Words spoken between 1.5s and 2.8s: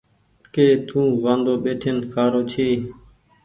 ٻيٺين کآرو ڇي۔